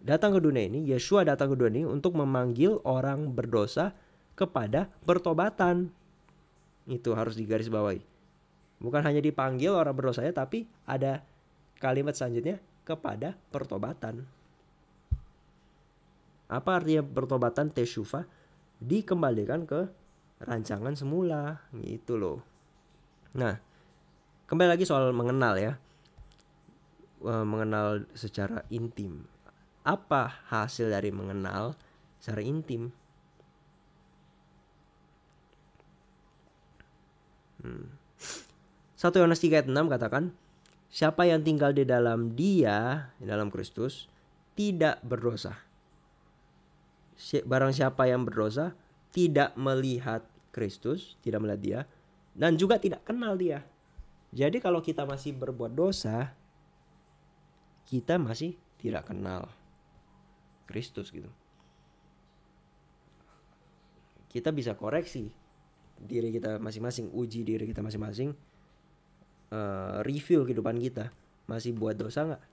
datang 0.00 0.36
ke 0.36 0.40
dunia 0.40 0.66
ini 0.66 0.88
Yeshua 0.88 1.26
datang 1.26 1.52
ke 1.52 1.56
dunia 1.58 1.84
ini 1.84 1.86
untuk 1.86 2.16
memanggil 2.16 2.80
orang 2.86 3.34
berdosa 3.34 3.92
kepada 4.38 4.86
pertobatan 5.02 5.90
itu 6.88 7.12
harus 7.12 7.36
digarisbawahi 7.36 8.00
bukan 8.80 9.02
hanya 9.04 9.20
dipanggil 9.20 9.76
orang 9.76 9.92
berdosa 9.92 10.24
ya 10.24 10.32
tapi 10.32 10.64
ada 10.88 11.22
kalimat 11.78 12.16
selanjutnya 12.16 12.58
kepada 12.82 13.36
pertobatan 13.52 14.24
apa 16.48 16.80
artinya 16.80 17.04
pertobatan 17.04 17.68
teshuva 17.68 18.24
dikembalikan 18.80 19.68
ke 19.68 19.84
rancangan 20.42 20.94
semula 20.94 21.66
gitu 21.74 22.14
loh. 22.16 22.38
Nah, 23.34 23.58
kembali 24.46 24.68
lagi 24.78 24.84
soal 24.86 25.10
mengenal 25.10 25.58
ya. 25.58 25.72
Mengenal 27.20 28.06
secara 28.14 28.62
intim. 28.70 29.26
Apa 29.82 30.46
hasil 30.46 30.94
dari 30.94 31.10
mengenal 31.10 31.74
secara 32.22 32.40
intim? 32.46 32.94
Hmm. 37.62 37.90
1 38.98 39.14
Yohanes 39.14 39.40
3 39.40 39.62
ayat 39.62 39.68
6 39.70 39.94
katakan, 39.94 40.34
Siapa 40.88 41.28
yang 41.28 41.44
tinggal 41.44 41.76
di 41.76 41.84
dalam 41.84 42.32
dia, 42.32 43.10
di 43.20 43.28
dalam 43.28 43.52
Kristus, 43.52 44.08
tidak 44.56 44.98
berdosa 45.04 45.68
barang 47.18 47.74
siapa 47.74 48.06
yang 48.06 48.22
berdosa 48.22 48.78
tidak 49.10 49.52
melihat 49.58 50.22
Kristus, 50.54 51.18
tidak 51.20 51.42
melihat 51.42 51.60
dia 51.60 51.80
dan 52.38 52.54
juga 52.54 52.78
tidak 52.78 53.02
kenal 53.02 53.34
dia. 53.34 53.66
Jadi 54.30 54.62
kalau 54.62 54.78
kita 54.78 55.02
masih 55.02 55.34
berbuat 55.34 55.74
dosa, 55.74 56.30
kita 57.90 58.20
masih 58.20 58.54
tidak 58.78 59.10
kenal 59.10 59.50
Kristus 60.70 61.10
gitu. 61.10 61.28
Kita 64.28 64.52
bisa 64.52 64.76
koreksi 64.76 65.32
diri 66.02 66.34
kita 66.34 66.62
masing-masing, 66.62 67.10
uji 67.10 67.42
diri 67.42 67.64
kita 67.66 67.82
masing-masing, 67.82 68.34
uh, 69.50 70.00
review 70.06 70.46
kehidupan 70.46 70.78
kita, 70.78 71.10
masih 71.50 71.74
buat 71.74 71.98
dosa 71.98 72.34
nggak? 72.34 72.44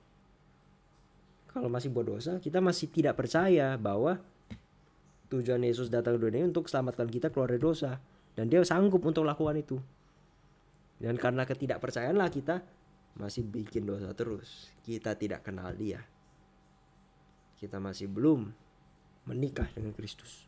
Kalau 1.55 1.69
masih 1.71 1.89
buat 1.93 2.07
dosa, 2.07 2.37
kita 2.43 2.59
masih 2.59 2.91
tidak 2.91 3.15
percaya 3.15 3.79
bahwa 3.79 4.19
Tujuan 5.25 5.65
Yesus 5.65 5.89
datang 5.89 6.21
ke 6.21 6.29
dunia 6.29 6.45
untuk 6.45 6.69
selamatkan 6.69 7.09
kita 7.09 7.33
keluar 7.33 7.49
dari 7.49 7.61
dosa. 7.61 7.97
Dan 8.35 8.51
dia 8.51 8.61
sanggup 8.61 9.01
untuk 9.01 9.25
lakukan 9.25 9.57
itu. 9.57 9.77
Dan 10.99 11.17
karena 11.17 11.47
ketidakpercayaanlah 11.47 12.29
kita 12.29 12.61
masih 13.15 13.47
bikin 13.47 13.87
dosa 13.87 14.11
terus, 14.11 14.75
kita 14.83 15.15
tidak 15.15 15.43
kenal 15.43 15.71
Dia. 15.71 16.03
Kita 17.55 17.79
masih 17.79 18.11
belum 18.11 18.51
menikah 19.27 19.71
dengan 19.71 19.95
Kristus. 19.95 20.47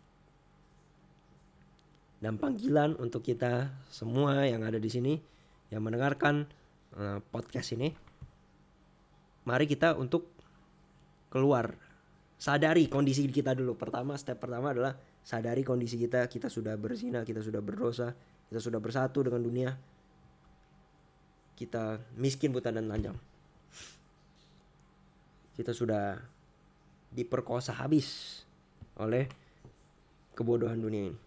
Dan 2.18 2.42
panggilan 2.42 2.98
untuk 2.98 3.22
kita 3.22 3.70
semua 3.94 4.46
yang 4.50 4.66
ada 4.66 4.82
di 4.82 4.90
sini 4.90 5.14
yang 5.70 5.86
mendengarkan 5.86 6.50
uh, 6.98 7.22
podcast 7.30 7.78
ini, 7.78 7.94
mari 9.46 9.70
kita 9.70 9.94
untuk 9.94 10.30
keluar. 11.30 11.78
Sadari 12.38 12.86
kondisi 12.90 13.26
kita 13.30 13.58
dulu. 13.58 13.78
Pertama, 13.78 14.14
step 14.18 14.38
pertama 14.38 14.74
adalah 14.74 14.94
sadari 15.26 15.66
kondisi 15.66 15.98
kita, 15.98 16.26
kita 16.30 16.50
sudah 16.50 16.78
berzina, 16.78 17.26
kita 17.26 17.42
sudah 17.42 17.62
berdosa, 17.62 18.14
kita 18.50 18.62
sudah 18.62 18.78
bersatu 18.78 19.26
dengan 19.26 19.42
dunia, 19.42 19.70
kita 21.58 21.98
miskin 22.22 22.54
buta 22.54 22.70
dan 22.70 22.86
lanjang 22.86 23.18
kita 25.58 25.74
sudah 25.74 26.22
diperkosa 27.10 27.74
habis 27.82 28.40
oleh 29.02 29.26
kebodohan 30.38 30.78
dunia 30.78 31.10
ini 31.10 31.27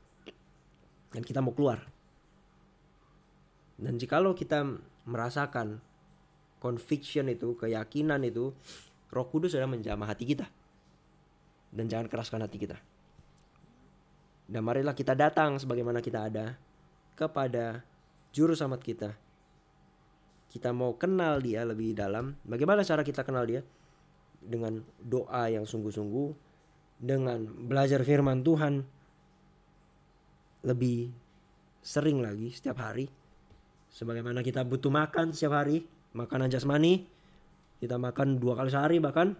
dan 1.10 1.22
kita 1.26 1.42
mau 1.42 1.54
keluar. 1.54 1.82
Dan 3.80 3.96
jikalau 3.96 4.36
kita 4.36 4.62
merasakan 5.08 5.80
conviction 6.60 7.32
itu 7.32 7.56
keyakinan 7.56 8.20
itu 8.28 8.52
Roh 9.10 9.26
Kudus 9.26 9.56
sudah 9.56 9.66
menjamah 9.66 10.06
hati 10.06 10.28
kita. 10.28 10.46
Dan 11.70 11.88
jangan 11.88 12.06
keraskan 12.06 12.44
hati 12.44 12.58
kita. 12.60 12.78
Dan 14.50 14.66
marilah 14.66 14.94
kita 14.94 15.14
datang 15.14 15.56
sebagaimana 15.62 16.02
kita 16.02 16.26
ada 16.26 16.58
kepada 17.14 17.86
juru 18.34 18.54
selamat 18.54 18.80
kita. 18.82 19.10
Kita 20.50 20.74
mau 20.74 20.98
kenal 20.98 21.38
dia 21.38 21.62
lebih 21.62 21.94
dalam, 21.94 22.34
bagaimana 22.42 22.82
cara 22.82 23.06
kita 23.06 23.22
kenal 23.22 23.46
dia? 23.46 23.62
Dengan 24.42 24.82
doa 24.98 25.46
yang 25.46 25.62
sungguh-sungguh, 25.62 26.34
dengan 26.98 27.46
belajar 27.70 28.02
firman 28.02 28.42
Tuhan 28.42 28.82
lebih 30.64 31.10
sering 31.80 32.20
lagi 32.20 32.52
setiap 32.52 32.80
hari. 32.84 33.08
Sebagaimana 33.90 34.44
kita 34.44 34.62
butuh 34.62 34.92
makan 34.92 35.34
setiap 35.34 35.64
hari, 35.64 35.82
makanan 36.14 36.52
jasmani, 36.52 37.08
kita 37.82 37.96
makan 37.96 38.38
dua 38.38 38.54
kali 38.54 38.70
sehari 38.70 38.96
bahkan, 39.02 39.34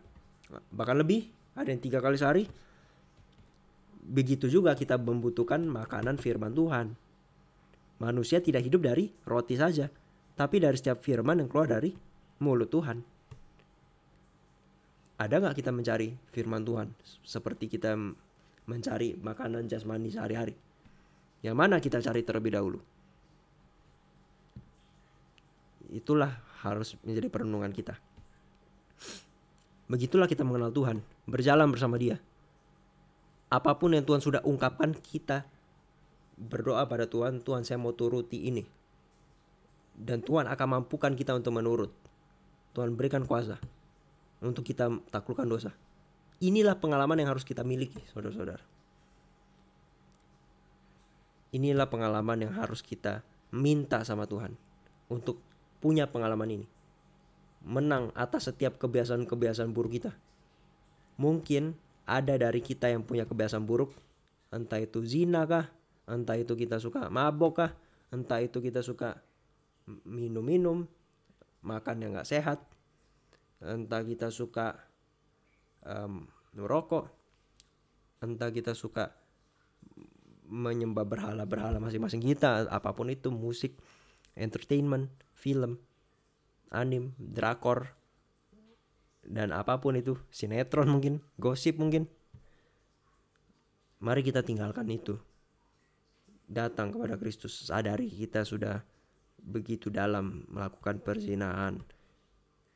bahkan 0.73 0.99
lebih, 0.99 1.29
ada 1.55 1.71
yang 1.71 1.79
tiga 1.79 2.03
kali 2.03 2.17
sehari. 2.19 2.45
Begitu 4.01 4.51
juga 4.51 4.75
kita 4.75 4.99
membutuhkan 4.99 5.63
makanan 5.69 6.19
firman 6.19 6.57
Tuhan. 6.57 6.97
Manusia 8.01 8.41
tidak 8.41 8.65
hidup 8.65 8.81
dari 8.81 9.13
roti 9.29 9.55
saja, 9.61 9.87
tapi 10.35 10.57
dari 10.57 10.75
setiap 10.75 11.05
firman 11.05 11.45
yang 11.45 11.49
keluar 11.53 11.69
dari 11.69 11.93
mulut 12.41 12.73
Tuhan. 12.73 13.05
Ada 15.21 15.37
nggak 15.37 15.57
kita 15.61 15.69
mencari 15.69 16.17
firman 16.33 16.65
Tuhan 16.65 16.97
seperti 17.21 17.69
kita 17.69 17.93
mencari 18.65 19.21
makanan 19.21 19.69
jasmani 19.69 20.09
sehari-hari? 20.09 20.70
Yang 21.41 21.57
mana 21.57 21.77
kita 21.81 22.01
cari 22.05 22.21
terlebih 22.21 22.53
dahulu? 22.53 22.81
Itulah 25.91 26.39
harus 26.63 26.95
menjadi 27.03 27.33
perenungan 27.33 27.73
kita. 27.73 27.97
Begitulah 29.91 30.31
kita 30.31 30.47
mengenal 30.47 30.71
Tuhan, 30.71 31.03
berjalan 31.27 31.67
bersama 31.73 31.99
Dia. 31.99 32.21
Apa 33.51 33.75
pun 33.75 33.97
yang 33.97 34.07
Tuhan 34.07 34.23
sudah 34.23 34.39
ungkapkan, 34.47 34.95
kita 34.95 35.43
berdoa 36.39 36.87
pada 36.87 37.11
Tuhan, 37.11 37.43
Tuhan 37.43 37.67
saya 37.67 37.83
mau 37.83 37.91
turuti 37.91 38.47
ini 38.47 38.63
dan 40.01 40.25
Tuhan 40.25 40.49
akan 40.49 40.81
mampukan 40.81 41.13
kita 41.13 41.37
untuk 41.37 41.53
menurut. 41.53 41.93
Tuhan 42.73 42.97
berikan 42.97 43.29
kuasa 43.29 43.61
untuk 44.41 44.65
kita 44.65 44.89
taklukkan 45.13 45.45
dosa. 45.45 45.71
Inilah 46.41 46.81
pengalaman 46.81 47.21
yang 47.21 47.29
harus 47.37 47.45
kita 47.45 47.61
miliki, 47.61 48.01
saudara-saudara. 48.09 48.65
Inilah 51.51 51.91
pengalaman 51.91 52.47
yang 52.47 52.55
harus 52.55 52.81
kita 52.81 53.27
minta 53.51 54.07
sama 54.07 54.31
Tuhan 54.31 54.55
untuk 55.11 55.43
punya 55.83 56.07
pengalaman 56.07 56.63
ini. 56.63 56.67
Menang 57.67 58.15
atas 58.15 58.49
setiap 58.49 58.79
kebiasaan-kebiasaan 58.79 59.75
buruk 59.75 59.99
kita. 59.99 60.15
Mungkin 61.21 61.77
ada 62.09 62.35
dari 62.39 62.65
kita 62.65 62.89
yang 62.89 63.05
punya 63.05 63.29
kebiasaan 63.29 63.67
buruk, 63.67 63.93
entah 64.55 64.81
itu 64.81 65.05
zina 65.05 65.45
kah, 65.45 65.69
entah 66.09 66.39
itu 66.39 66.57
kita 66.57 66.81
suka 66.81 67.13
mabok 67.13 67.53
kah, 67.55 67.73
entah 68.11 68.41
itu 68.41 68.59
kita 68.59 68.81
suka 68.81 69.21
minum-minum, 70.07 70.87
makan 71.61 71.97
yang 72.01 72.11
nggak 72.17 72.27
sehat, 72.27 72.59
entah 73.61 74.01
kita 74.01 74.33
suka 74.33 74.75
um, 75.85 76.25
merokok, 76.57 77.13
entah 78.25 78.51
kita 78.51 78.73
suka 78.73 79.13
menyembah 80.51 81.07
berhala-berhala 81.07 81.79
masing-masing 81.79 82.21
kita, 82.21 82.67
apa 82.67 82.91
pun 82.91 83.07
itu 83.09 83.31
musik, 83.31 83.79
entertainment, 84.35 85.07
film, 85.39 85.79
anim, 86.75 87.15
drakor, 87.17 87.95
dan 89.23 89.55
apa 89.55 89.79
pun 89.79 89.95
itu, 89.95 90.19
sinetron 90.35 90.91
mungkin, 90.91 91.23
gosip 91.39 91.79
mungkin. 91.79 92.11
Mari 94.03 94.27
kita 94.27 94.43
tinggalkan 94.43 94.91
itu. 94.91 95.15
Datang 96.51 96.91
kepada 96.91 97.15
Kristus, 97.15 97.71
sadari 97.71 98.11
kita 98.11 98.43
sudah 98.43 98.83
begitu 99.39 99.87
dalam 99.87 100.51
melakukan 100.51 100.99
perzinahan. 100.99 101.79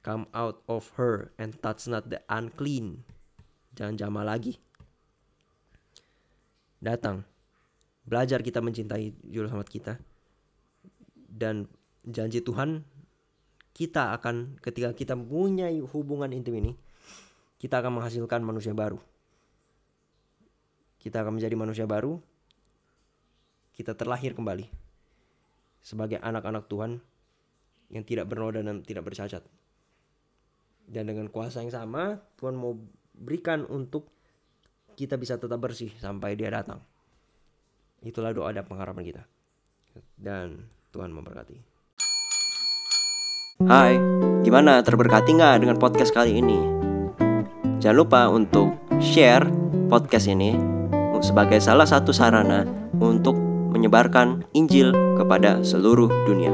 Come 0.05 0.29
out 0.37 0.63
of 0.69 0.93
her 1.01 1.33
and 1.41 1.57
touch 1.65 1.89
not 1.89 2.07
the 2.13 2.21
unclean. 2.29 3.03
Jangan 3.75 3.97
jama 3.99 4.23
lagi. 4.23 4.61
Datang. 6.79 7.34
Belajar 8.05 8.45
kita 8.45 8.61
mencintai 8.61 9.17
juru 9.25 9.49
selamat 9.49 9.69
kita. 9.73 9.93
Dan 11.35 11.67
janji 12.05 12.45
Tuhan 12.45 12.85
kita 13.75 14.15
akan 14.15 14.61
ketika 14.63 14.95
kita 14.95 15.19
punya 15.19 15.67
hubungan 15.91 16.31
intim 16.31 16.55
ini 16.63 16.73
kita 17.59 17.81
akan 17.81 17.97
menghasilkan 17.97 18.45
manusia 18.45 18.77
baru. 18.77 19.01
Kita 21.01 21.25
akan 21.25 21.41
menjadi 21.41 21.57
manusia 21.57 21.89
baru. 21.89 22.21
Kita 23.73 23.97
terlahir 23.97 24.37
kembali 24.37 24.69
sebagai 25.81 26.21
anak-anak 26.21 26.69
Tuhan 26.69 27.01
yang 27.89 28.05
tidak 28.05 28.29
bernoda 28.29 28.61
dan 28.61 28.85
tidak 28.85 29.09
bercacat. 29.09 29.43
Dan 30.85 31.09
dengan 31.09 31.33
kuasa 31.33 31.65
yang 31.65 31.73
sama, 31.73 32.21
Tuhan 32.37 32.55
mau 32.55 32.77
berikan 33.17 33.65
untuk 33.67 34.13
kita 34.95 35.17
bisa 35.17 35.41
tetap 35.41 35.59
bersih 35.59 35.91
sampai 35.99 36.37
dia 36.37 36.53
datang. 36.53 36.85
Itulah 38.05 38.37
doa 38.37 38.53
dan 38.53 38.69
pengharapan 38.69 39.01
kita. 39.01 39.23
Dan 40.21 40.69
Tuhan 40.93 41.09
memberkati. 41.09 41.57
Hai, 43.65 43.97
gimana 44.45 44.85
terberkati 44.85 45.33
nggak 45.33 45.65
dengan 45.65 45.81
podcast 45.81 46.13
kali 46.13 46.37
ini? 46.37 46.61
Jangan 47.81 47.97
lupa 47.97 48.29
untuk 48.29 48.77
share 49.01 49.49
podcast 49.89 50.29
ini 50.29 50.53
sebagai 51.25 51.57
salah 51.65 51.89
satu 51.89 52.13
sarana 52.13 52.69
untuk 53.01 53.41
menyebarkan 53.73 54.45
Injil 54.53 54.93
kepada 55.17 55.65
seluruh 55.65 56.13
dunia. 56.29 56.53